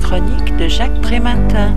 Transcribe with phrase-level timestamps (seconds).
[0.00, 1.76] chronique de Jacques Prématin.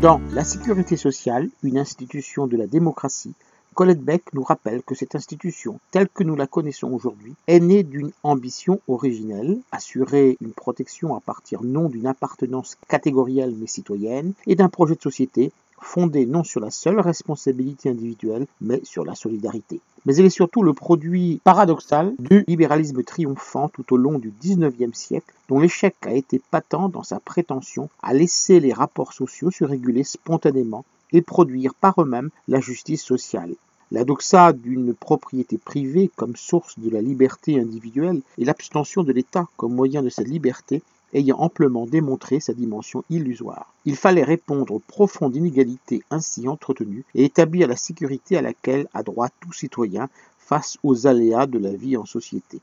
[0.00, 3.34] Dans La sécurité sociale, une institution de la démocratie,
[3.74, 7.84] Colette Beck nous rappelle que cette institution, telle que nous la connaissons aujourd'hui, est née
[7.84, 14.56] d'une ambition originelle, assurer une protection à partir non d'une appartenance catégorielle mais citoyenne, et
[14.56, 19.80] d'un projet de société fondée non sur la seule responsabilité individuelle, mais sur la solidarité.
[20.06, 24.96] Mais elle est surtout le produit paradoxal du libéralisme triomphant tout au long du XIXe
[24.96, 29.64] siècle, dont l'échec a été patent dans sa prétention à laisser les rapports sociaux se
[29.64, 33.54] réguler spontanément et produire par eux-mêmes la justice sociale.
[33.90, 39.46] La doxa d'une propriété privée comme source de la liberté individuelle et l'abstention de l'État
[39.56, 43.72] comme moyen de cette liberté ayant amplement démontré sa dimension illusoire.
[43.84, 49.02] Il fallait répondre aux profondes inégalités ainsi entretenues et établir la sécurité à laquelle a
[49.02, 50.08] droit tout citoyen
[50.38, 52.60] face aux aléas de la vie en société.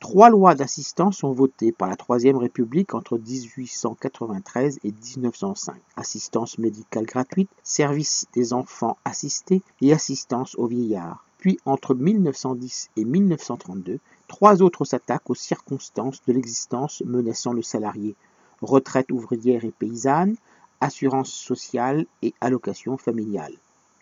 [0.00, 5.74] Trois lois d'assistance sont votées par la Troisième République entre 1893 et 1905.
[5.96, 11.24] Assistance médicale gratuite, service des enfants assistés et assistance aux vieillards.
[11.38, 18.14] Puis entre 1910 et 1932, trois autres s'attaquent aux circonstances de l'existence menaçant le salarié.
[18.62, 20.36] Retraite ouvrière et paysanne,
[20.80, 23.54] assurance sociale et allocation familiale.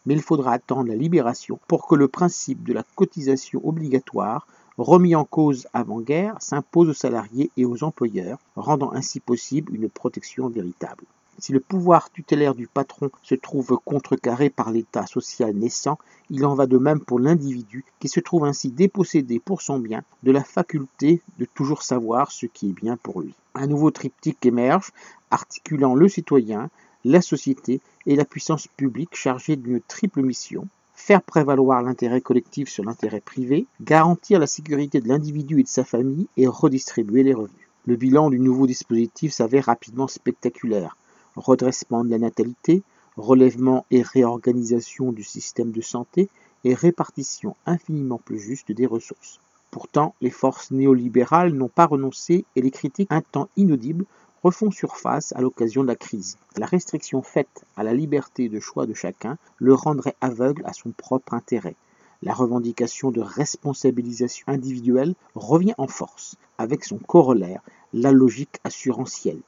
[0.05, 4.47] Mais il faudra attendre la libération pour que le principe de la cotisation obligatoire
[4.79, 10.49] remis en cause avant-guerre, s'impose aux salariés et aux employeurs, rendant ainsi possible une protection
[10.49, 11.05] véritable.
[11.39, 15.99] Si le pouvoir tutélaire du patron se trouve contrecarré par l'État social naissant,
[16.31, 20.03] il en va de même pour l'individu qui se trouve ainsi dépossédé pour son bien
[20.23, 23.35] de la faculté de toujours savoir ce qui est bien pour lui.
[23.55, 24.93] Un nouveau triptyque émerge,
[25.31, 26.71] articulant le citoyen,
[27.05, 32.83] la société et la puissance publique chargée d'une triple mission faire prévaloir l'intérêt collectif sur
[32.83, 37.69] l'intérêt privé, garantir la sécurité de l'individu et de sa famille et redistribuer les revenus.
[37.85, 40.97] Le bilan du nouveau dispositif s'avère rapidement spectaculaire
[41.37, 42.83] redressement de la natalité,
[43.17, 46.29] relèvement et réorganisation du système de santé
[46.65, 49.41] et répartition infiniment plus juste des ressources.
[49.71, 54.07] Pourtant, les forces néolibérales n'ont pas renoncé et les critiques un temps inaudibles
[54.43, 56.39] refont surface à l'occasion de la crise.
[56.57, 60.91] La restriction faite à la liberté de choix de chacun le rendrait aveugle à son
[60.91, 61.75] propre intérêt.
[62.23, 67.61] La revendication de responsabilisation individuelle revient en force, avec son corollaire,
[67.93, 69.41] la logique assurantielle.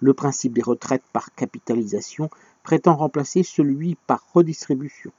[0.00, 2.30] Le principe des retraites par capitalisation
[2.62, 5.10] prétend remplacer celui par redistribution.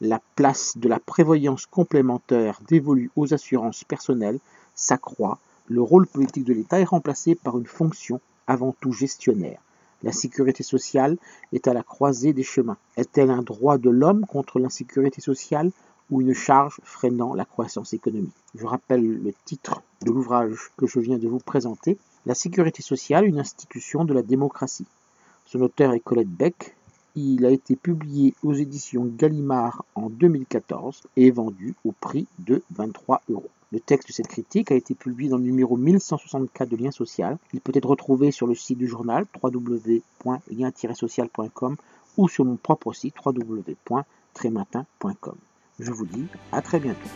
[0.00, 4.38] La place de la prévoyance complémentaire dévolue aux assurances personnelles
[4.74, 5.38] s'accroît,
[5.70, 9.60] le rôle politique de l'État est remplacé par une fonction avant tout gestionnaire.
[10.02, 11.18] La sécurité sociale
[11.52, 12.78] est à la croisée des chemins.
[12.96, 15.70] Est-elle un droit de l'homme contre l'insécurité sociale
[16.10, 18.32] ou une charge freinant la croissance économique?
[18.54, 21.98] Je rappelle le titre de l'ouvrage que je viens de vous présenter.
[22.26, 24.86] La sécurité sociale, une institution de la démocratie.
[25.46, 26.74] Son auteur est Colette Beck.
[27.14, 33.22] Il a été publié aux éditions Gallimard en 2014 et vendu au prix de 23
[33.30, 33.48] euros.
[33.70, 37.36] Le texte de cette critique a été publié dans le numéro 1164 de Lien Social.
[37.52, 41.76] Il peut être retrouvé sur le site du journal www.lien-social.com
[42.16, 45.36] ou sur mon propre site www.trématin.com.
[45.78, 47.08] Je vous dis à très bientôt.